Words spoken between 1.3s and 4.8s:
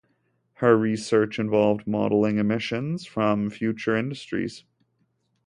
involved modelling the emissions from future industries.